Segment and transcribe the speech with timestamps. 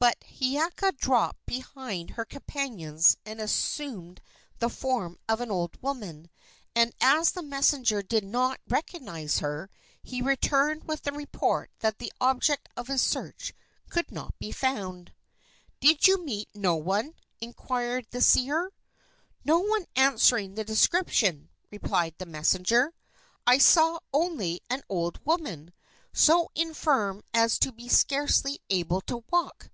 [0.00, 4.20] But Hiiaka dropped behind her companions and assumed
[4.58, 6.28] the form of an old woman,
[6.76, 9.70] and, as the messenger did not recognize her,
[10.02, 13.54] he returned with the report that the object of his search
[13.88, 15.14] could not be found.
[15.80, 18.74] "Did you meet no one?" inquired the seer.
[19.42, 22.92] "No one answering the description," replied the messenger.
[23.46, 25.72] "I saw only an old woman,
[26.12, 29.70] so infirm as to be scarcely able to walk."